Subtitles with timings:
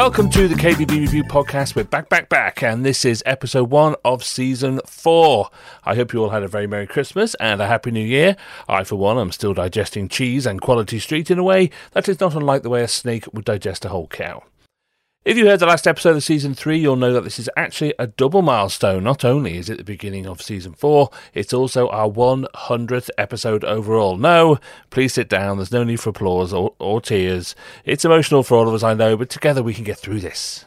[0.00, 1.76] Welcome to the KBB Review Podcast.
[1.76, 5.50] We're back, back, back, and this is episode one of season four.
[5.84, 8.34] I hope you all had a very Merry Christmas and a Happy New Year.
[8.66, 12.18] I, for one, am still digesting cheese and Quality Street in a way that is
[12.18, 14.42] not unlike the way a snake would digest a whole cow.
[15.22, 17.92] If you heard the last episode of season three, you'll know that this is actually
[17.98, 19.04] a double milestone.
[19.04, 24.16] Not only is it the beginning of season four, it's also our 100th episode overall.
[24.16, 24.56] No,
[24.88, 25.58] please sit down.
[25.58, 27.54] There's no need for applause or, or tears.
[27.84, 30.64] It's emotional for all of us, I know, but together we can get through this.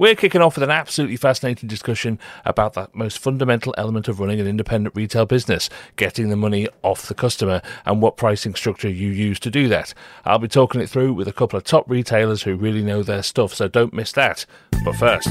[0.00, 4.40] We're kicking off with an absolutely fascinating discussion about that most fundamental element of running
[4.40, 9.10] an independent retail business getting the money off the customer and what pricing structure you
[9.10, 9.92] use to do that.
[10.24, 13.22] I'll be talking it through with a couple of top retailers who really know their
[13.22, 14.46] stuff, so don't miss that.
[14.86, 15.28] But first.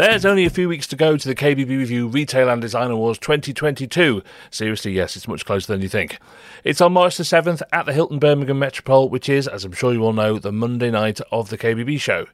[0.00, 3.18] There's only a few weeks to go to the KBB Review Retail and Design Awards
[3.18, 4.22] 2022.
[4.50, 6.18] Seriously, yes, it's much closer than you think.
[6.64, 9.92] It's on March the 7th at the Hilton Birmingham Metropole, which is, as I'm sure
[9.92, 12.24] you all know, the Monday night of the KBB show.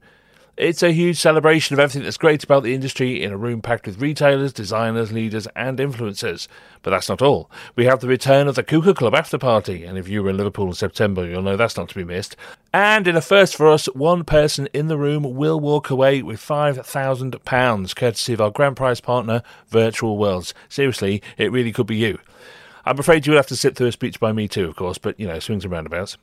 [0.56, 3.86] It's a huge celebration of everything that's great about the industry in a room packed
[3.86, 6.46] with retailers, designers, leaders, and influencers.
[6.82, 7.50] But that's not all.
[7.74, 10.38] We have the return of the KUKA Club after party, and if you were in
[10.38, 12.36] Liverpool in September, you'll know that's not to be missed.
[12.78, 16.38] And in a first for us, one person in the room will walk away with
[16.38, 20.52] £5,000, courtesy of our grand prize partner, Virtual Worlds.
[20.68, 22.18] Seriously, it really could be you.
[22.84, 24.98] I'm afraid you will have to sit through a speech by me too, of course,
[24.98, 26.18] but you know, swings and roundabouts.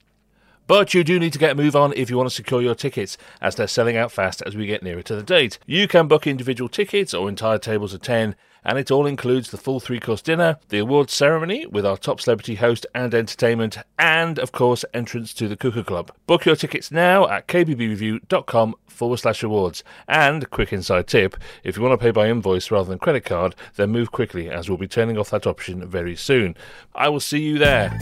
[0.68, 2.76] But you do need to get a move on if you want to secure your
[2.76, 5.58] tickets, as they're selling out fast as we get nearer to the date.
[5.66, 9.58] You can book individual tickets or entire tables of 10, and it all includes the
[9.58, 14.40] full three course dinner, the awards ceremony with our top celebrity host and entertainment, and
[14.40, 16.12] of course, entrance to the KUKA Club.
[16.28, 19.84] Book your tickets now at kbbreview.com forward slash awards.
[20.08, 23.56] And, quick inside tip, if you want to pay by invoice rather than credit card,
[23.76, 26.56] then move quickly as we'll be turning off that option very soon.
[26.96, 27.98] I will see you there.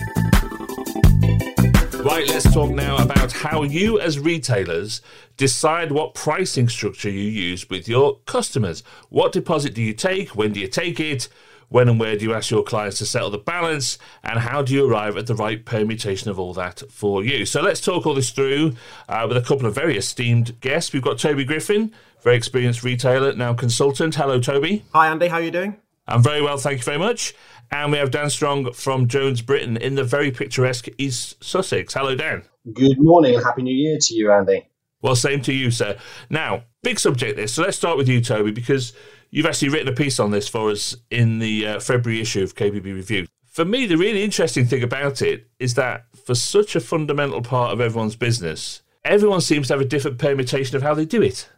[2.04, 5.02] Right, let's talk now about how you, as retailers,
[5.38, 8.82] decide what pricing structure you use with your customers.
[9.10, 10.30] What deposit do you take?
[10.30, 11.28] When do you take it?
[11.70, 14.00] When and where do you ask your clients to settle the balance?
[14.24, 17.46] And how do you arrive at the right permutation of all that for you?
[17.46, 18.74] So let's talk all this through
[19.08, 20.92] uh, with a couple of very esteemed guests.
[20.92, 24.16] We've got Toby Griffin, very experienced retailer, now consultant.
[24.16, 24.84] Hello, Toby.
[24.94, 25.28] Hi, Andy.
[25.28, 25.81] How are you doing?
[26.08, 27.34] I'm very well, thank you very much.
[27.72, 31.94] And we have Dan Stronge from Jones Britain in the very picturesque East Sussex.
[31.94, 32.44] Hello, Dan.
[32.74, 34.68] Good morning and Happy New Year to you, Andy.
[35.02, 35.98] Well, same to you, sir.
[36.30, 37.54] Now, big subject this.
[37.54, 38.94] So let's start with you, Toby, because
[39.30, 42.56] you've actually written a piece on this for us in the uh, February issue of
[42.56, 43.28] KBB Review.
[43.46, 47.74] For me, the really interesting thing about it is that for such a fundamental part
[47.74, 51.50] of everyone's business, everyone seems to have a different permutation of how they do it.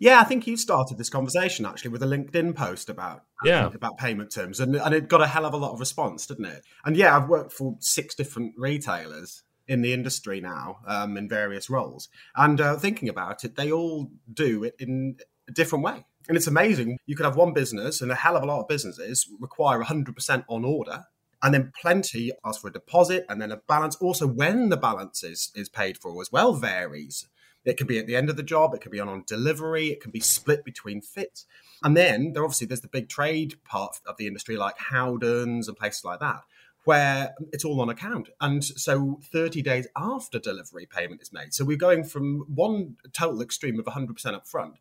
[0.00, 3.66] Yeah, I think you started this conversation actually with a LinkedIn post about yeah.
[3.66, 6.46] about payment terms, and and it got a hell of a lot of response, didn't
[6.46, 6.64] it?
[6.86, 11.68] And yeah, I've worked for six different retailers in the industry now um, in various
[11.68, 15.16] roles, and uh, thinking about it, they all do it in
[15.46, 16.06] a different way.
[16.28, 16.98] And it's amazing.
[17.04, 20.44] You could have one business, and a hell of a lot of businesses require 100%
[20.48, 21.04] on order,
[21.42, 23.96] and then plenty ask for a deposit, and then a balance.
[23.96, 27.28] Also, when the balance is, is paid for as well varies.
[27.64, 29.88] It can be at the end of the job, it can be on, on delivery,
[29.88, 31.46] it can be split between fits.
[31.82, 35.76] And then there obviously there's the big trade part of the industry like Howdens and
[35.76, 36.42] places like that
[36.84, 38.30] where it's all on account.
[38.40, 41.52] And so 30 days after delivery payment is made.
[41.52, 44.74] So we're going from one total extreme of 100% up front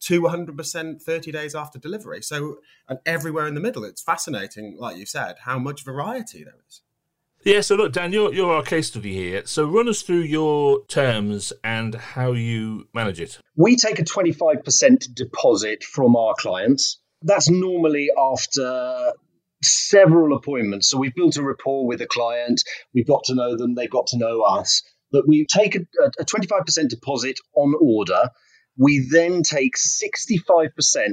[0.00, 2.22] to 100% 30 days after delivery.
[2.22, 2.58] So,
[2.88, 6.82] and everywhere in the middle, it's fascinating, like you said, how much variety there is.
[7.46, 9.42] Yeah, so look, Dan, you're, you're our case study here.
[9.46, 13.38] So run us through your terms and how you manage it.
[13.54, 17.00] We take a 25% deposit from our clients.
[17.22, 19.12] That's normally after
[19.62, 20.90] several appointments.
[20.90, 24.08] So we've built a rapport with a client, we've got to know them, they've got
[24.08, 24.82] to know us.
[25.12, 25.82] But we take a,
[26.18, 28.30] a 25% deposit on order.
[28.76, 30.70] We then take 65%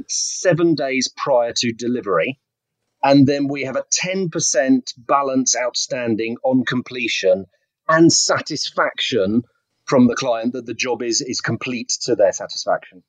[0.08, 2.40] seven days prior to delivery.
[3.04, 7.44] And then we have a 10% balance outstanding on completion
[7.86, 9.42] and satisfaction
[9.84, 13.02] from the client that the job is is complete to their satisfaction.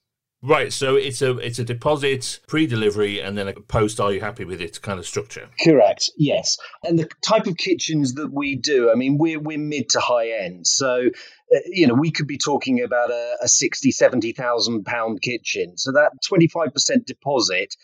[0.47, 3.99] Right, so it's a it's a deposit, pre-delivery, and then a post.
[3.99, 4.79] Are you happy with it?
[4.81, 5.49] Kind of structure.
[5.63, 6.11] Correct.
[6.17, 8.91] Yes, and the type of kitchens that we do.
[8.91, 12.37] I mean, we're we're mid to high end, so uh, you know we could be
[12.37, 15.77] talking about a, a 60, 70,000 pound kitchen.
[15.77, 17.75] So that twenty five percent deposit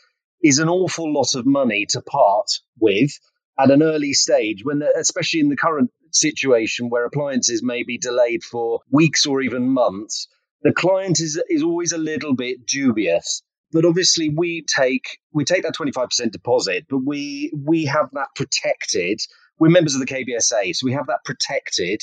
[0.44, 2.48] is an awful lot of money to part
[2.80, 3.12] with
[3.60, 8.44] at an early stage when especially in the current situation where appliances may be delayed
[8.44, 10.28] for weeks or even months
[10.64, 15.64] the client is is always a little bit dubious but obviously we take we take
[15.64, 19.20] that 25% deposit but we we have that protected
[19.60, 22.02] we're members of the KBSA so we have that protected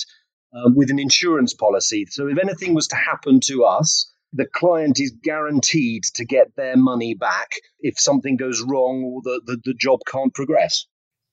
[0.52, 2.06] um, with an insurance policy.
[2.08, 6.76] So if anything was to happen to us, the client is guaranteed to get their
[6.76, 10.86] money back if something goes wrong or the, the, the job can't progress.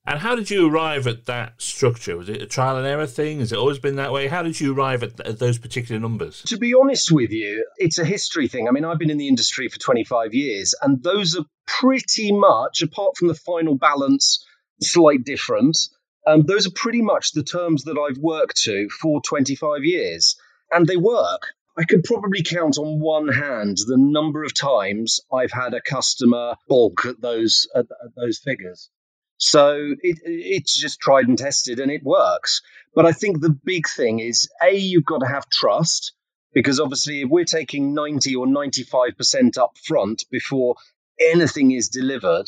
[0.08, 2.16] And how did you arrive at that structure?
[2.16, 3.40] Was it a trial and error thing?
[3.40, 4.28] Has it always been that way?
[4.28, 6.44] How did you arrive at, at, those particular numbers?
[6.44, 8.68] To be honest with you, it's a history thing.
[8.68, 12.84] I mean, I've been in the industry for 25 years, and those are pretty much,
[12.84, 14.46] apart from the final balance,
[14.80, 15.90] slight difference,
[16.28, 20.36] um, those are pretty much the terms that I've worked to for 25 years.
[20.72, 21.48] And they work.
[21.78, 26.56] I could probably count on one hand the number of times I've had a customer
[26.70, 28.90] balk at those at, at those figures.
[29.38, 32.62] So it, it's just tried and tested and it works.
[32.94, 36.14] But I think the big thing is A, you've got to have trust
[36.54, 40.76] because obviously if we're taking 90 or 95% up front before
[41.20, 42.46] anything is delivered,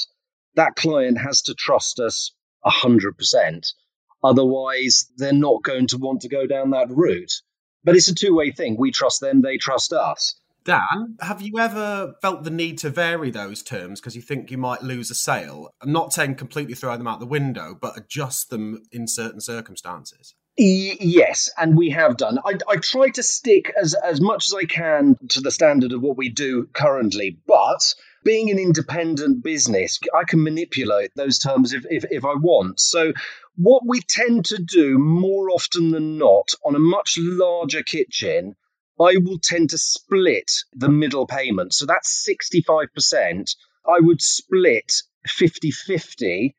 [0.55, 2.31] that client has to trust us
[2.65, 3.73] 100%.
[4.23, 7.41] Otherwise, they're not going to want to go down that route.
[7.87, 8.75] But it's a two way thing.
[8.77, 10.35] We trust them, they trust us.
[10.65, 14.57] Dan, have you ever felt the need to vary those terms because you think you
[14.57, 15.73] might lose a sale?
[15.81, 20.35] I'm not saying completely throw them out the window, but adjust them in certain circumstances.
[20.57, 22.39] yes, and we have done.
[22.45, 26.01] I, I try to stick as, as much as I can to the standard of
[26.01, 27.93] what we do currently, but
[28.25, 32.81] being an independent business, I can manipulate those terms if, if, if I want.
[32.81, 33.13] So,
[33.57, 38.55] what we tend to do more often than not on a much larger kitchen
[38.99, 41.73] I will tend to split the middle payment.
[41.73, 43.55] So that's 65%.
[43.87, 44.91] I would split
[45.27, 46.55] 50 50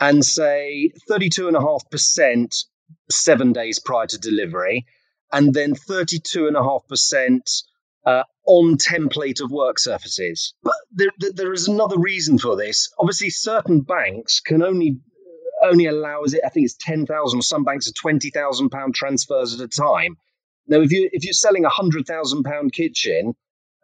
[0.00, 2.64] and say 32.5%
[3.10, 4.86] seven days prior to delivery,
[5.32, 7.62] and then 32.5%
[8.06, 10.54] uh, on template of work surfaces.
[10.62, 12.90] But there, there is another reason for this.
[12.98, 15.00] Obviously, certain banks can only
[15.62, 16.42] only allows it?
[16.44, 17.42] I think it's ten thousand.
[17.42, 20.16] Some banks are twenty thousand pound transfers at a time.
[20.66, 23.34] Now, if you if you're selling a hundred thousand pound kitchen,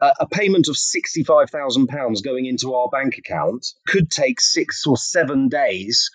[0.00, 4.40] uh, a payment of sixty five thousand pounds going into our bank account could take
[4.40, 6.10] six or seven days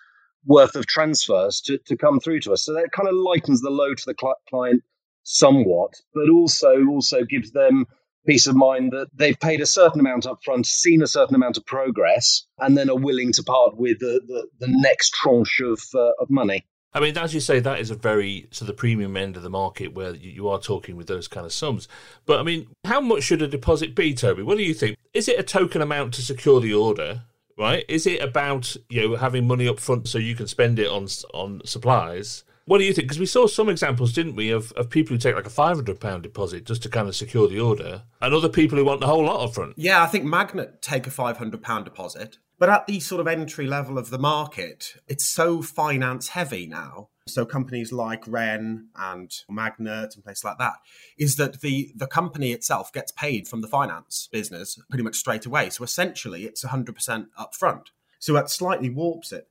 [0.46, 2.64] worth of transfers to, to come through to us.
[2.64, 4.84] So that kind of lightens the load to the cl- client
[5.24, 7.86] somewhat, but also also gives them
[8.30, 11.58] peace of mind that they've paid a certain amount up front, seen a certain amount
[11.58, 15.81] of progress, and then are willing to part with the, the, the next tranche of,
[15.96, 16.64] uh, of money.
[16.94, 19.50] I mean, as you say, that is a very so the premium end of the
[19.50, 21.88] market where you are talking with those kind of sums.
[22.26, 24.42] But I mean, how much should a deposit be, Toby?
[24.42, 24.98] What do you think?
[25.14, 27.24] Is it a token amount to secure the order?
[27.58, 27.86] Right?
[27.88, 31.08] Is it about you know having money up front so you can spend it on
[31.34, 32.44] on supplies?
[32.69, 33.07] What do you think?
[33.07, 35.77] Because we saw some examples, didn't we, of, of people who take like a five
[35.77, 39.00] hundred pound deposit just to kind of secure the order, and other people who want
[39.00, 39.74] the whole lot up front.
[39.75, 43.27] Yeah, I think Magnet take a five hundred pound deposit, but at the sort of
[43.27, 47.10] entry level of the market, it's so finance heavy now.
[47.27, 50.75] So companies like Wren and Magnet and places like that,
[51.18, 55.48] is that the the company itself gets paid from the finance business pretty much straight
[55.48, 55.72] away.
[55.72, 57.88] So essentially, it's 100% upfront.
[58.19, 59.48] So that slightly warps it.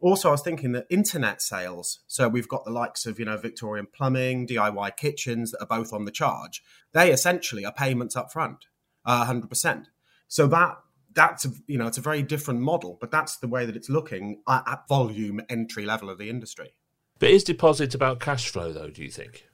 [0.00, 2.00] Also, I was thinking that internet sales.
[2.06, 5.92] So we've got the likes of you know Victorian Plumbing, DIY Kitchens that are both
[5.92, 6.62] on the charge.
[6.92, 8.58] They essentially are payments upfront,
[9.04, 9.86] uh, 100%.
[10.28, 10.78] So that
[11.12, 13.90] that's a, you know it's a very different model, but that's the way that it's
[13.90, 16.74] looking at, at volume entry level of the industry.
[17.18, 18.90] But is deposit about cash flow though?
[18.90, 19.46] Do you think?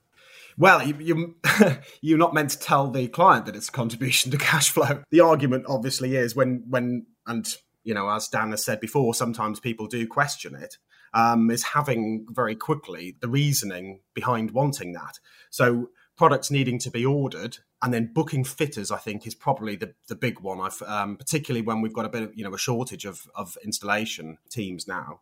[0.59, 1.37] Well, you, you,
[2.00, 5.03] you're not meant to tell the client that it's a contribution to cash flow.
[5.11, 7.47] The argument obviously is when when and
[7.87, 10.76] you know as Dan has said before, sometimes people do question it.
[11.14, 15.19] Um, is having very quickly the reasoning behind wanting that.
[15.49, 19.95] So products needing to be ordered and then booking fitters i think is probably the,
[20.09, 22.59] the big one i've um, particularly when we've got a bit of you know a
[22.59, 25.21] shortage of, of installation teams now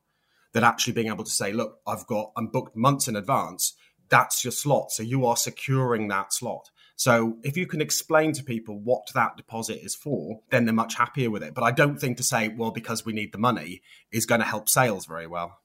[0.52, 3.74] that actually being able to say look i've got i'm booked months in advance
[4.08, 8.44] that's your slot so you are securing that slot so if you can explain to
[8.44, 11.54] people what that deposit is for then they're much happier with it.
[11.54, 13.82] But i don't think to say well because we need the money
[14.12, 15.58] is going to help sales very well.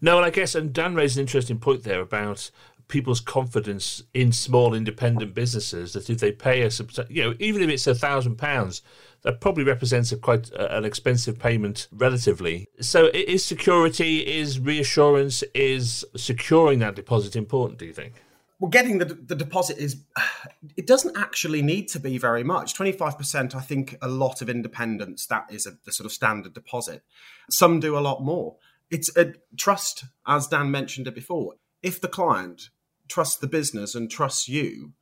[0.00, 2.50] No, and I guess, and Dan raised an interesting point there about
[2.88, 6.70] people's confidence in small independent businesses that if they pay a
[7.08, 8.82] you know even if it's a thousand pounds
[9.22, 12.66] that probably represents a quite an expensive payment relatively.
[12.80, 18.22] So is security is reassurance is securing that deposit important do you think
[18.64, 20.02] well getting the, the deposit is
[20.76, 25.26] it doesn't actually need to be very much 25% i think a lot of independents
[25.26, 27.02] that is a, the sort of standard deposit
[27.50, 28.56] some do a lot more
[28.90, 32.70] it's a trust as dan mentioned it before if the client
[33.08, 34.92] trusts the business and trusts you,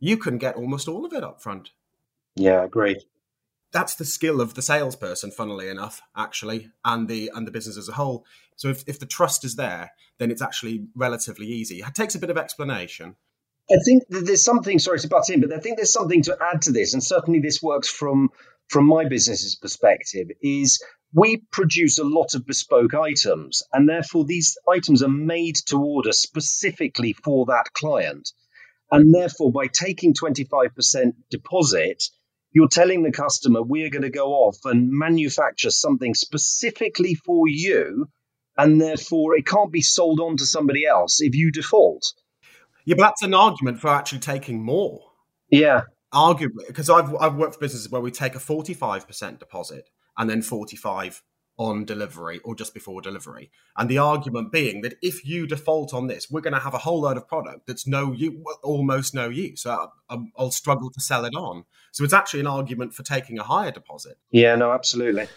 [0.00, 1.70] you can get almost all of it up front.
[2.34, 3.04] Yeah, great.
[3.72, 7.88] That's the skill of the salesperson, funnily enough, actually, and the and the business as
[7.88, 8.24] a whole.
[8.56, 11.78] So if, if the trust is there, then it's actually relatively easy.
[11.78, 13.16] It takes a bit of explanation.
[13.70, 14.78] I think there's something.
[14.78, 17.40] Sorry to butt in, but I think there's something to add to this, and certainly
[17.40, 18.30] this works from
[18.68, 20.28] from my business's perspective.
[20.42, 20.82] Is
[21.14, 26.12] we produce a lot of bespoke items, and therefore these items are made to order
[26.12, 28.30] specifically for that client.
[28.90, 32.04] And therefore, by taking 25% deposit,
[32.52, 38.08] you're telling the customer we're going to go off and manufacture something specifically for you,
[38.56, 42.12] and therefore it can't be sold on to somebody else if you default.
[42.84, 45.00] Yeah, but that's an argument for actually taking more.
[45.50, 45.82] Yeah.
[46.12, 50.42] Arguably, because I've, I've worked for businesses where we take a 45% deposit and then
[50.42, 51.22] 45
[51.58, 53.50] on delivery or just before delivery.
[53.76, 56.78] And the argument being that if you default on this, we're going to have a
[56.78, 59.62] whole load of product that's no use, almost no use.
[59.62, 61.64] So I'll struggle to sell it on.
[61.92, 64.18] So it's actually an argument for taking a higher deposit.
[64.30, 65.28] Yeah, no, absolutely.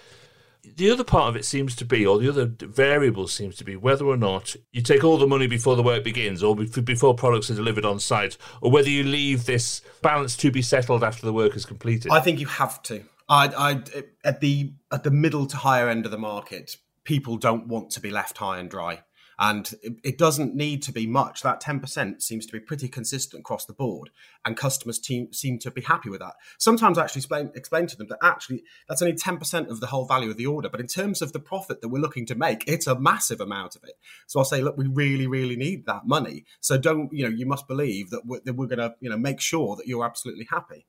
[0.77, 3.75] The other part of it seems to be, or the other variable seems to be,
[3.75, 7.51] whether or not you take all the money before the work begins, or before products
[7.51, 11.34] are delivered on site, or whether you leave this balance to be settled after the
[11.34, 12.12] work is completed.
[12.12, 13.03] I think you have to.
[13.27, 13.84] I, I,
[14.24, 18.01] at the at the middle to higher end of the market, people don't want to
[18.01, 19.01] be left high and dry,
[19.39, 21.41] and it, it doesn't need to be much.
[21.41, 24.12] That ten percent seems to be pretty consistent across the board,
[24.46, 26.36] and customers team, seem to be happy with that.
[26.60, 29.88] Sometimes I actually explain explain to them that actually that's only ten percent of the
[29.88, 32.36] whole value of the order, but in terms of the profit that we're looking to
[32.36, 33.96] make, it's a massive amount of it.
[34.27, 36.46] So I'll say, look, we really, really need that money.
[36.62, 37.36] So don't you know?
[37.36, 40.05] You must believe that we're, that we're going to you know make sure that you're
[40.05, 40.86] absolutely happy.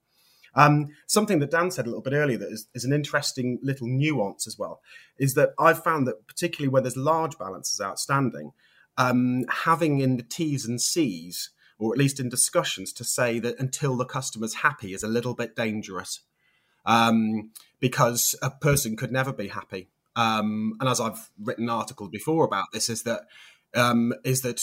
[0.56, 3.86] Um, something that Dan said a little bit earlier that is, is, an interesting little
[3.86, 4.80] nuance as well
[5.18, 8.52] is that I've found that particularly where there's large balances outstanding,
[8.96, 13.60] um, having in the T's and C's, or at least in discussions, to say that
[13.60, 16.20] until the customer's happy is a little bit dangerous
[16.86, 19.88] um, because a person could never be happy.
[20.14, 23.22] Um, and as I've written articles before about this, is that
[23.74, 24.62] um, is that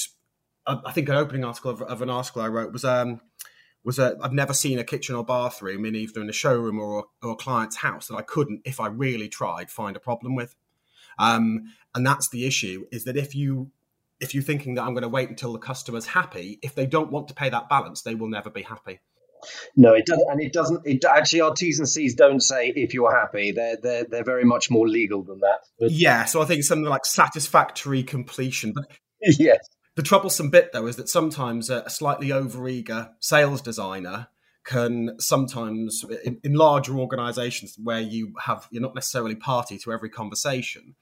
[0.66, 3.22] I think an opening article of, of, an article I wrote was um,
[3.84, 7.06] was a I've never seen a kitchen or bathroom in either in a showroom or,
[7.22, 10.56] or a client's house that I couldn't, if I really tried, find a problem with.
[11.20, 13.72] Um, and that's the issue: is that if you
[14.20, 17.12] if you're thinking that I'm going to wait until the customer's happy, if they don't
[17.12, 19.00] want to pay that balance, they will never be happy.
[19.75, 20.82] No, it doesn't, and it doesn't.
[20.86, 23.52] It actually, our T's and C's don't say if you're happy.
[23.52, 25.60] They're they're they're very much more legal than that.
[25.78, 25.92] But...
[25.92, 28.74] Yeah, so I think something like satisfactory completion.
[28.74, 28.86] But
[29.22, 29.60] yes,
[29.96, 34.28] the troublesome bit, though, is that sometimes a slightly overeager sales designer
[34.64, 40.10] can sometimes, in, in larger organisations where you have you're not necessarily party to every
[40.10, 40.96] conversation,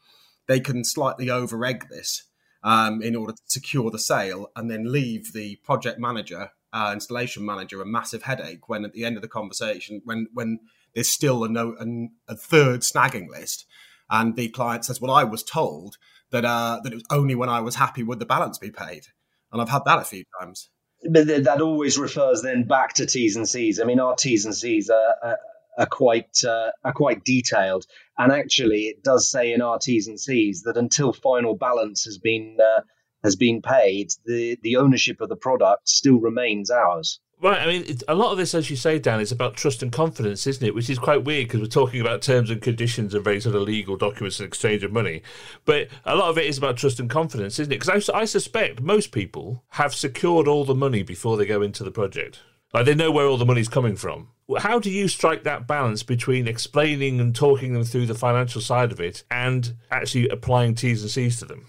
[0.48, 2.24] they can slightly over egg this
[2.63, 7.45] um, in order to secure the sale, and then leave the project manager, uh, installation
[7.45, 10.60] manager, a massive headache when at the end of the conversation, when when
[10.93, 13.65] there's still a no and a third snagging list,
[14.10, 15.98] and the client says, "Well, I was told."
[16.31, 19.03] That uh, that it was only when I was happy would the balance be paid,
[19.51, 20.69] and I've had that a few times.
[21.09, 23.79] But that always refers then back to T's and C's.
[23.79, 25.38] I mean, our T's and C's are, are,
[25.79, 27.85] are quite uh, are quite detailed,
[28.17, 32.17] and actually, it does say in our T's and C's that until final balance has
[32.17, 32.81] been uh,
[33.23, 37.19] has been paid, the the ownership of the product still remains ours.
[37.41, 37.60] Right.
[37.60, 40.45] I mean, a lot of this, as you say, Dan, is about trust and confidence,
[40.45, 40.75] isn't it?
[40.75, 43.63] Which is quite weird because we're talking about terms and conditions and very sort of
[43.63, 45.24] legal documents and exchange of money.
[45.65, 47.79] But a lot of it is about trust and confidence, isn't it?
[47.79, 51.83] Because I, I suspect most people have secured all the money before they go into
[51.83, 52.41] the project.
[52.75, 54.29] Like they know where all the money's coming from.
[54.60, 58.91] How do you strike that balance between explaining and talking them through the financial side
[58.91, 61.65] of it and actually applying T's and C's to them?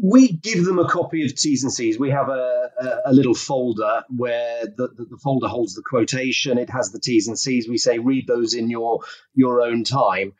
[0.00, 1.98] We give them a copy of T's and C's.
[1.98, 6.58] We have a, a, a little folder where the, the, the, folder holds the quotation.
[6.58, 7.68] It has the T's and C's.
[7.68, 9.00] We say read those in your
[9.34, 10.32] your own time.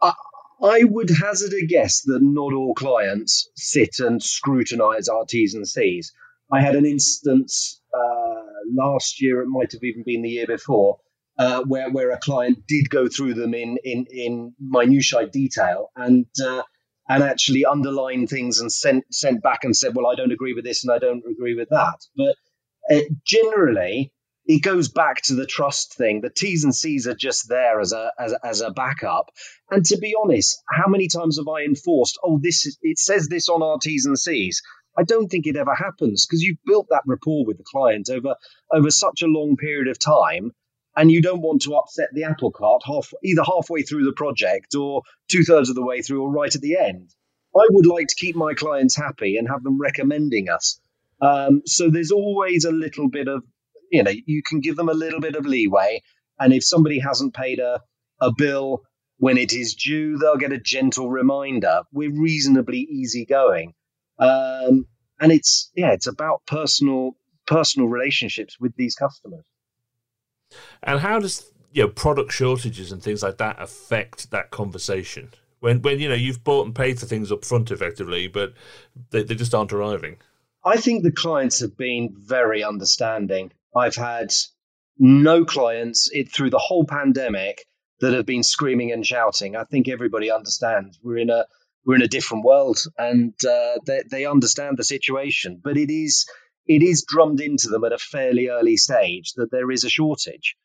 [0.00, 0.14] I,
[0.62, 5.68] I would hazard a guess that not all clients sit and scrutinise our T's and
[5.68, 6.12] C's.
[6.50, 9.42] I had an instance uh, last year.
[9.42, 11.00] It might have even been the year before.
[11.38, 16.24] Uh, where where a client did go through them in in in minutiae detail, and
[16.42, 16.62] uh,
[17.08, 20.64] and actually underlined things and sent sent back and said, "Well, I don't agree with
[20.64, 22.36] this and I don't agree with that." But
[22.90, 24.12] uh, generally,
[24.46, 26.20] it goes back to the trust thing.
[26.20, 29.30] The T's and C's are just there as a as, as a backup.
[29.70, 32.18] And to be honest, how many times have I enforced?
[32.22, 34.62] Oh, this is it says this on our T's and C's.
[34.98, 38.36] I don't think it ever happens because you've built that rapport with the client over
[38.72, 40.52] over such a long period of time
[40.96, 44.74] and you don't want to upset the apple cart half either halfway through the project
[44.74, 47.14] or two thirds of the way through or right at the end.
[47.54, 50.80] I would like to keep my clients happy and have them recommending us.
[51.20, 53.42] Um, so there's always a little bit of,
[53.90, 56.02] you know, you can give them a little bit of leeway.
[56.38, 57.80] And if somebody hasn't paid a,
[58.20, 58.82] a bill
[59.18, 60.18] when it is due.
[60.18, 61.82] They'll get a gentle reminder.
[61.92, 63.74] We're reasonably easygoing,
[64.18, 64.86] um,
[65.20, 69.44] and it's yeah, it's about personal personal relationships with these customers.
[70.82, 75.32] And how does you know product shortages and things like that affect that conversation?
[75.60, 78.52] When when you know you've bought and paid for things up front effectively, but
[79.10, 80.16] they, they just aren't arriving.
[80.64, 83.52] I think the clients have been very understanding.
[83.74, 84.32] I've had
[84.98, 87.64] no clients it, through the whole pandemic
[88.00, 89.56] that have been screaming and shouting.
[89.56, 91.46] I think everybody understands we're in a
[91.84, 95.60] we're in a different world, and uh, they, they understand the situation.
[95.62, 96.26] But it is
[96.66, 100.56] it is drummed into them at a fairly early stage that there is a shortage.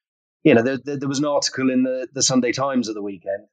[0.44, 3.04] You know, there, there, there was an article in the, the Sunday Times of the
[3.04, 3.44] weekend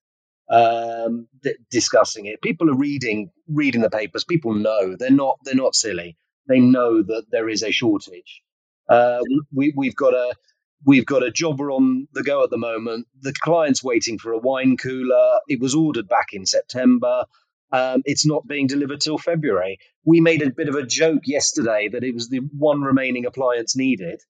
[0.50, 1.28] um,
[1.71, 2.43] discussing it.
[2.43, 4.25] People are reading reading the papers.
[4.25, 6.17] People know they're not they're not silly.
[6.49, 8.43] They know that there is a shortage.
[8.88, 9.21] Uh,
[9.52, 10.35] we, we've got a
[10.87, 13.09] we've got a jobber on the go at the moment.
[13.23, 15.40] The client's waiting for a wine cooler.
[15.49, 17.25] It was ordered back in September.
[17.71, 19.79] Um, it's not being delivered till February.
[20.05, 23.77] We made a bit of a joke yesterday that it was the one remaining appliance
[23.77, 24.21] needed,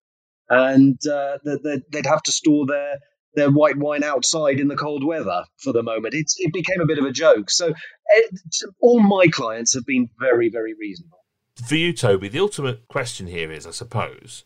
[0.49, 2.99] and uh, that they'd have to store their
[3.35, 6.14] their white wine outside in the cold weather for the moment.
[6.14, 7.50] It's, it became a bit of a joke.
[7.50, 7.75] So
[8.07, 8.40] it,
[8.80, 11.18] all my clients have been very, very reasonable
[11.64, 14.45] for you, Toby, the ultimate question here is, I suppose,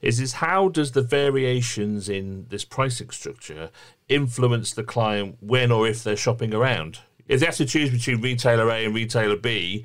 [0.00, 3.70] is is how does the variations in this pricing structure
[4.08, 7.00] influence the client when or if they're shopping around?
[7.28, 9.84] If they have to choose between retailer A and retailer B,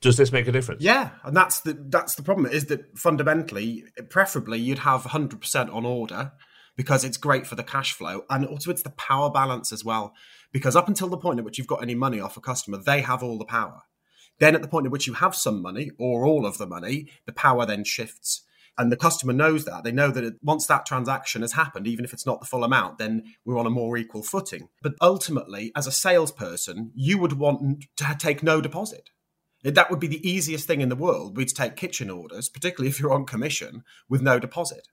[0.00, 0.82] does this make a difference?
[0.82, 5.84] Yeah, and that's the that's the problem is that fundamentally, preferably, you'd have 100% on
[5.84, 6.32] order
[6.76, 10.14] because it's great for the cash flow and also it's the power balance as well.
[10.52, 13.02] Because up until the point at which you've got any money off a customer, they
[13.02, 13.82] have all the power.
[14.38, 17.10] Then, at the point at which you have some money or all of the money,
[17.26, 18.42] the power then shifts.
[18.80, 19.84] And the customer knows that.
[19.84, 22.96] They know that once that transaction has happened, even if it's not the full amount,
[22.96, 24.70] then we're on a more equal footing.
[24.80, 29.10] But ultimately, as a salesperson, you would want to take no deposit.
[29.62, 32.98] That would be the easiest thing in the world, to take kitchen orders, particularly if
[32.98, 34.88] you're on commission, with no deposit.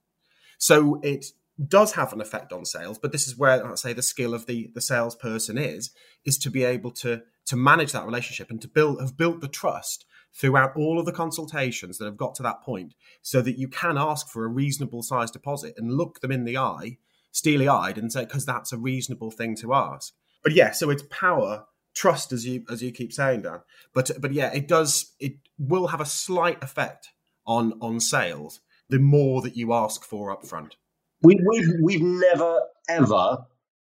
[0.58, 1.28] So it
[1.65, 4.47] does have an effect on sales, but this is where I say the skill of
[4.47, 5.91] the the salesperson is
[6.26, 9.47] is to be able to to manage that relationship and to build have built the
[9.47, 10.06] trust
[10.39, 13.97] throughout all of the consultations that have got to that point so that you can
[13.97, 16.97] ask for a reasonable size deposit and look them in the eye
[17.32, 21.04] steely eyed and say because that's a reasonable thing to ask but yeah so it's
[21.10, 21.65] power
[21.97, 23.60] trust as you as you keep saying dan.
[23.93, 27.10] But but yeah it does it will have a slight effect
[27.45, 30.73] on on sales the more that you ask for upfront.
[31.21, 33.39] We, we've we've never ever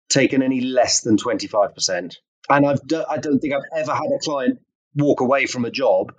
[0.10, 2.20] taken any less than twenty five percent.
[2.50, 4.60] And I've do, I don't think I've ever had a client
[4.96, 6.14] walk away from a job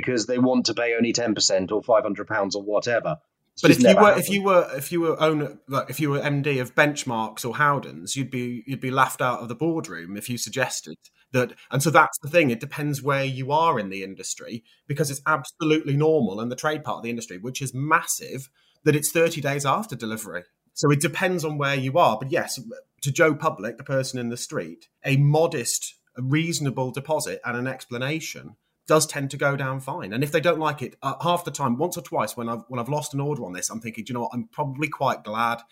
[0.00, 3.18] because they want to pay only ten percent or five hundred pounds or whatever.
[3.54, 4.20] It's but if you were happened.
[4.22, 7.54] if you were if you were owner like if you were MD of Benchmarx or
[7.54, 10.96] Howdens, you'd be you'd be laughed out of the boardroom if you suggested
[11.32, 11.52] that.
[11.70, 12.50] And so that's the thing.
[12.50, 16.82] It depends where you are in the industry because it's absolutely normal in the trade
[16.82, 18.48] part of the industry, which is massive,
[18.84, 20.44] that it's thirty days after delivery.
[20.72, 22.18] So it depends on where you are.
[22.18, 22.58] But yes,
[23.02, 27.66] to Joe Public, the person in the street, a modest, a reasonable deposit and an
[27.66, 28.56] explanation
[28.92, 30.12] does tend to go down fine.
[30.12, 32.62] And if they don't like it, uh, half the time, once or twice, when I've
[32.68, 35.24] when I've lost an order on this, I'm thinking, you know what, I'm probably quite
[35.24, 35.62] glad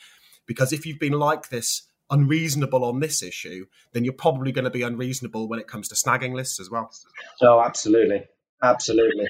[0.47, 4.71] because if you've been like this unreasonable on this issue, then you're probably going to
[4.71, 6.91] be unreasonable when it comes to snagging lists as well.
[7.43, 8.25] Oh, absolutely,
[8.63, 9.27] absolutely.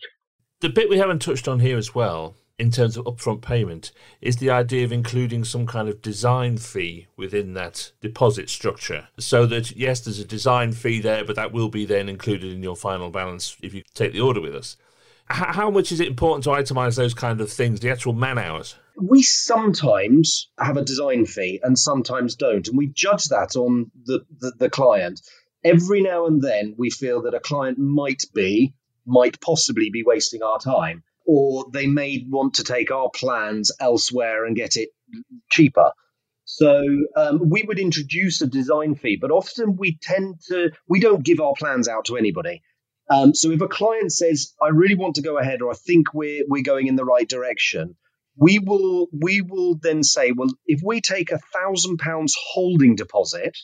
[0.61, 4.37] The bit we haven't touched on here as well in terms of upfront payment is
[4.37, 9.09] the idea of including some kind of design fee within that deposit structure.
[9.19, 12.63] So that, yes, there's a design fee there, but that will be then included in
[12.63, 14.77] your final balance if you take the order with us.
[15.25, 18.75] How much is it important to itemize those kind of things, the actual man hours?
[19.01, 24.21] We sometimes have a design fee and sometimes don't, and we judge that on the,
[24.39, 25.21] the, the client.
[25.65, 28.75] Every now and then, we feel that a client might be,
[29.07, 34.45] might possibly be wasting our time or they may want to take our plans elsewhere
[34.47, 34.89] and get it
[35.49, 35.93] cheaper.
[36.45, 36.85] So
[37.17, 41.39] um, we would introduce a design fee, but often we tend to we don't give
[41.39, 42.63] our plans out to anybody.
[43.09, 46.13] Um, so if a client says, "I really want to go ahead," or "I think
[46.13, 47.95] we're we're going in the right direction,"
[48.37, 53.57] we will we will then say, "Well, if we take a thousand pounds holding deposit,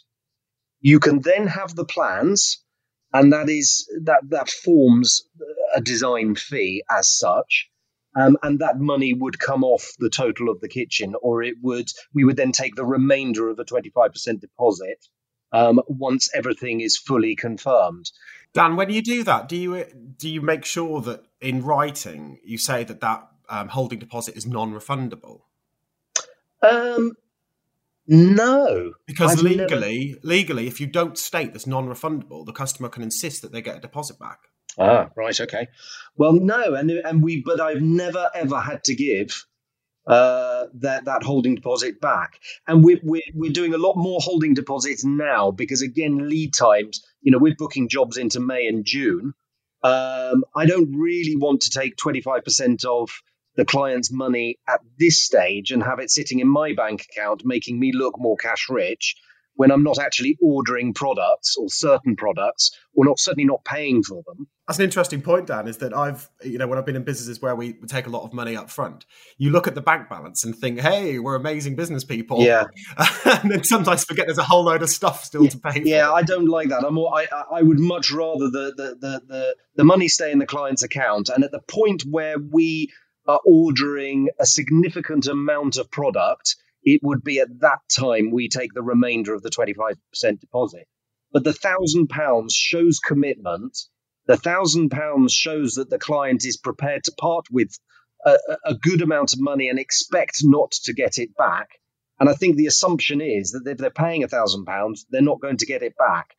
[0.81, 2.62] you can then have the plans,
[3.18, 5.29] and that is that that forms
[5.74, 7.70] a design fee as such.
[8.18, 11.90] Um, and that money would come off the total of the kitchen, or it would
[12.14, 15.07] we would then take the remainder of a 25% deposit
[15.52, 18.11] um, once everything is fully confirmed.
[18.55, 19.85] Dan, when you do that, do you
[20.16, 24.46] do you make sure that in writing you say that that um, holding deposit is
[24.46, 25.42] non-refundable?
[26.62, 27.12] Um,
[28.09, 30.21] No, because I've legally, never...
[30.23, 33.81] legally, if you don't state that's non-refundable, the customer can insist that they get a
[33.81, 34.38] deposit back.
[34.79, 35.69] Ah, right, okay.
[36.16, 39.47] Well, no, and and we, but I've never ever had to give
[40.07, 42.38] uh, that that holding deposit back,
[42.69, 47.05] and we're, we're we're doing a lot more holding deposits now because again, lead times.
[47.23, 49.35] You know, we're booking jobs into May and June.
[49.83, 53.11] Um, I don't really want to take twenty five percent of
[53.57, 57.79] the client's money at this stage and have it sitting in my bank account, making
[57.79, 59.16] me look more cash rich
[59.57, 64.23] when I'm not actually ordering products or certain products or not certainly not paying for
[64.27, 64.47] them.
[64.69, 67.40] That's an interesting point, Dan, is that I've, you know, when I've been in businesses
[67.40, 69.07] where we take a lot of money up front,
[69.38, 72.42] you look at the bank balance and think, hey, we're amazing business people.
[72.42, 72.64] Yeah.
[73.25, 75.51] and then sometimes forget there's a whole load of stuff still yeah.
[75.51, 75.88] to pay for.
[75.88, 76.85] Yeah, I don't like that.
[76.85, 80.38] I'm more, I, I would much rather the, the, the, the, the money stay in
[80.38, 81.29] the client's account.
[81.29, 82.90] And at the point where we
[83.26, 88.72] are ordering a significant amount of product, it would be at that time we take
[88.72, 89.96] the remainder of the 25%
[90.40, 90.86] deposit.
[91.32, 93.76] But the thousand pounds shows commitment.
[94.26, 97.76] The thousand pounds shows that the client is prepared to part with
[98.24, 101.68] a, a, good amount of money and expect not to get it back.
[102.18, 105.40] And I think the assumption is that if they're paying a thousand pounds, they're not
[105.40, 106.34] going to get it back.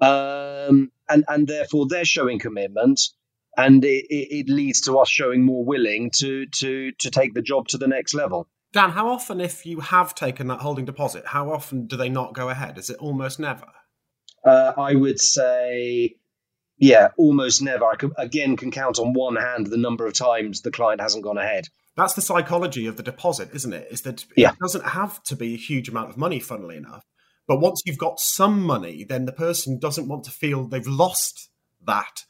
[0.00, 3.00] Um, and, and therefore they're showing commitment
[3.56, 7.68] and it, it, leads to us showing more willing to to to take the job
[7.68, 8.48] to the next level.
[8.72, 12.32] Dan, how often, if you have taken that holding deposit, how often do they not
[12.32, 12.78] go ahead?
[12.78, 13.66] Is it almost never?
[14.44, 16.16] Uh, I would say,
[16.78, 17.84] yeah, almost never.
[17.84, 21.24] I could, again can count on one hand the number of times the client hasn't
[21.24, 21.68] gone ahead.
[21.96, 23.88] That's the psychology of the deposit, isn't it?
[23.90, 24.52] Is that yeah.
[24.52, 27.04] it doesn't have to be a huge amount of money, funnily enough.
[27.46, 31.50] But once you've got some money, then the person doesn't want to feel they've lost
[31.84, 32.24] that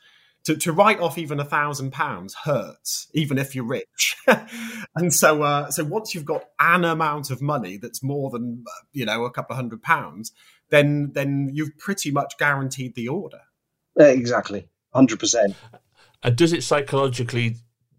[0.44, 4.16] to, to write off even a thousand pounds hurts, even if you're rich.
[4.96, 9.04] and so, uh, so once you've got an amount of money that's more than you
[9.06, 10.32] know a couple of hundred pounds,
[10.70, 13.40] then then you've pretty much guaranteed the order.
[13.96, 15.54] Exactly, hundred percent.
[16.22, 17.56] And does it psychologically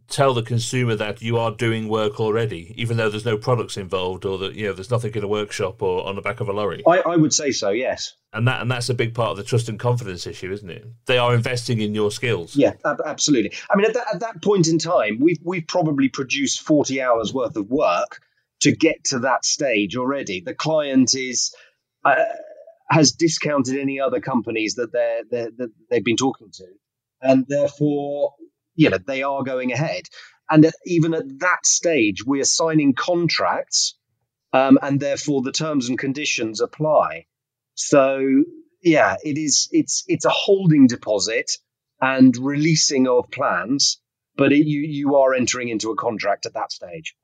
[0.09, 4.25] tell the consumer that you are doing work already, even though there's no products involved
[4.25, 6.53] or that you know there's nothing in a workshop or on the back of a
[6.53, 6.83] lorry.
[6.87, 8.15] I, I would say so, yes.
[8.31, 10.85] And that and that's a big part of the trust and confidence issue, isn't it?
[11.05, 12.55] They are investing in your skills.
[12.55, 12.73] Yeah,
[13.05, 13.53] absolutely.
[13.69, 17.33] I mean, at that, at that point in time, we've we've probably produced forty hours
[17.33, 18.21] worth of work
[18.61, 20.41] to get to that stage already.
[20.41, 21.55] The client is.
[22.05, 22.15] Uh,
[22.89, 26.65] has discounted any other companies that they're, they're, that they've been talking to,
[27.21, 28.33] and therefore
[28.75, 30.03] you know they are going ahead.
[30.49, 33.97] And even at that stage, we are signing contracts,
[34.51, 37.25] um, and therefore the terms and conditions apply.
[37.75, 38.43] So
[38.81, 41.51] yeah, it is it's it's a holding deposit
[42.01, 44.01] and releasing of plans,
[44.35, 47.15] but it, you you are entering into a contract at that stage.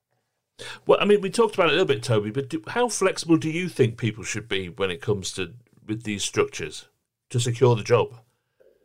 [0.85, 3.37] Well, I mean, we talked about it a little bit, Toby, but do, how flexible
[3.37, 5.53] do you think people should be when it comes to
[5.85, 6.87] with these structures
[7.29, 8.15] to secure the job?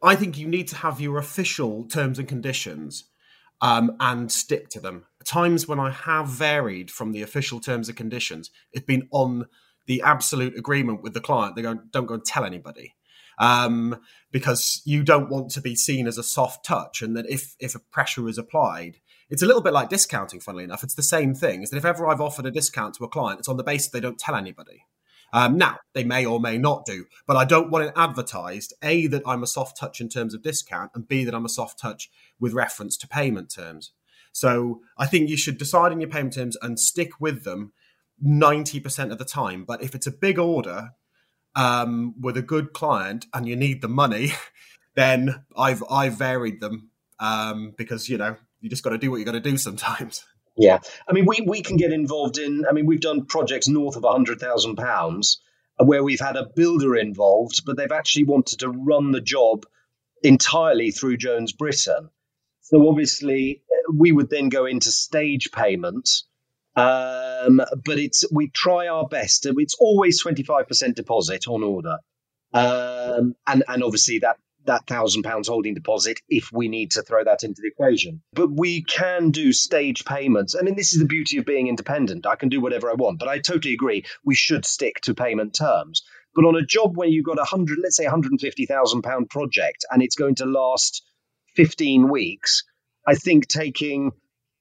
[0.05, 3.05] I think you need to have your official terms and conditions
[3.63, 5.07] um, and stick to them.
[5.25, 9.47] Times when I have varied from the official terms and conditions, it's been on
[9.87, 11.57] the absolute agreement with the client.
[11.57, 12.95] They go, don't go and tell anybody.
[13.39, 17.57] Um, because you don't want to be seen as a soft touch, and that if
[17.59, 20.39] if a pressure is applied, it's a little bit like discounting.
[20.39, 21.63] Funnily enough, it's the same thing.
[21.63, 23.91] Is that if ever I've offered a discount to a client, it's on the basis
[23.91, 24.85] they don't tell anybody.
[25.35, 29.09] Um, now, they may or may not do, but I don't want it advertised A,
[29.09, 31.77] that I'm a soft touch in terms of discount, and B, that I'm a soft
[31.77, 33.91] touch with reference to payment terms.
[34.31, 37.73] So I think you should decide on your payment terms and stick with them
[38.25, 39.65] 90% of the time.
[39.65, 40.91] But if it's a big order
[41.57, 44.31] um, with a good client and you need the money,
[44.95, 49.19] then I've I've varied them um, because you know you just got to do what
[49.19, 50.25] you got to do sometimes.
[50.57, 52.65] Yeah, I mean, we we can get involved in.
[52.69, 55.41] I mean, we've done projects north of hundred thousand pounds
[55.79, 59.67] where we've had a builder involved, but they've actually wanted to run the job
[60.23, 62.09] entirely through Jones Britain.
[62.61, 63.63] So obviously,
[63.93, 66.25] we would then go into stage payments.
[66.77, 69.47] Um, but it's we try our best.
[69.47, 71.99] It's always twenty five percent deposit on order,
[72.53, 77.25] um, and and obviously that that thousand pounds holding deposit if we need to throw
[77.25, 78.23] that into the equation.
[78.33, 80.55] But we can do stage payments.
[80.59, 82.27] I mean, this is the beauty of being independent.
[82.27, 84.05] I can do whatever I want, but I totally agree.
[84.25, 86.03] We should stick to payment terms.
[86.35, 89.03] But on a job where you've got a hundred, let's say, hundred and fifty thousand
[89.03, 91.03] pound project, and it's going to last
[91.55, 92.65] fifteen weeks,
[93.07, 94.13] I think taking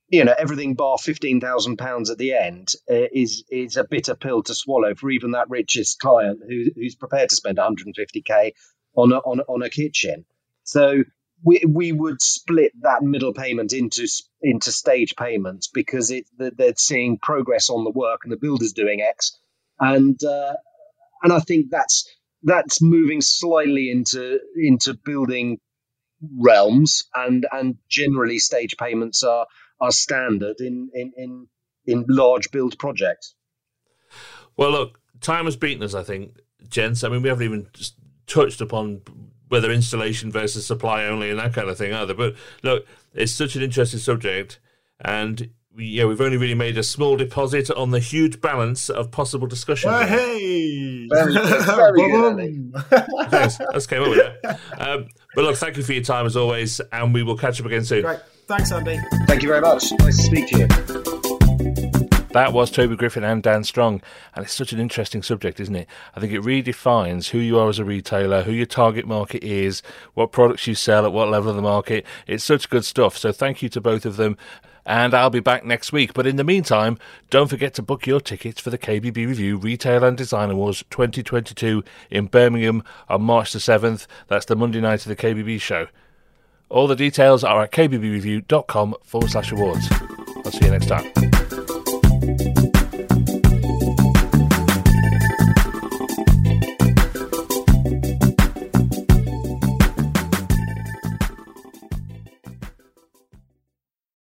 [0.10, 4.16] you know everything bar fifteen thousand pounds at the end uh, is is a bitter
[4.16, 8.52] pill to swallow for even that richest client who, who's prepared to spend 150k
[8.96, 10.26] on a, on, on a kitchen.
[10.64, 11.04] So
[11.44, 14.08] we we would split that middle payment into
[14.42, 19.02] into stage payments because it they're seeing progress on the work and the builder's doing
[19.02, 19.38] X,
[19.80, 20.54] and uh,
[21.22, 22.10] and I think that's
[22.44, 25.60] that's moving slightly into into building
[26.38, 29.48] realms, and and generally stage payments are
[29.82, 31.48] are standard in in in,
[31.86, 33.36] in large build projects.
[34.56, 35.94] Well, look, time has beaten us.
[35.94, 36.38] I think,
[36.70, 37.04] gents.
[37.04, 37.68] I mean, we haven't even
[38.28, 39.02] touched upon
[39.50, 42.14] whether installation versus supply only and that kind of thing either.
[42.14, 44.60] But look, it's such an interesting subject,
[45.00, 49.12] and we, yeah, we've only really made a small deposit on the huge balance of
[49.12, 49.92] possible discussion.
[49.92, 52.74] Well, hey, very, very good.
[53.30, 53.60] Thanks.
[53.60, 54.60] Let's came up with that.
[54.80, 57.66] Um, but look, thank you for your time as always, and we will catch up
[57.66, 58.04] again soon.
[58.04, 58.20] Great.
[58.48, 59.00] Thanks, Andy.
[59.28, 59.92] Thank you very much.
[60.00, 61.13] Nice to speak to you.
[62.34, 64.02] That was Toby Griffin and Dan Stronge,
[64.34, 65.88] and it's such an interesting subject, isn't it?
[66.16, 69.84] I think it redefines who you are as a retailer, who your target market is,
[70.16, 72.08] what products you sell at what level of the market.
[72.26, 73.20] It's such good stuff.
[73.20, 74.36] So thank you to both of them,
[74.84, 76.16] and I'll be back next week.
[76.16, 76.98] But in the meantime,
[77.30, 81.84] don't forget to book your tickets for the KBB Review Retail and Design Awards 2022
[82.10, 84.08] in Birmingham on March the 7th.
[84.28, 85.86] That's the Monday night of the KBB show.
[86.70, 89.88] All the details are at kbbreview.com forward slash awards.
[90.44, 91.43] I'll see you next time.
[92.26, 92.83] Thank you.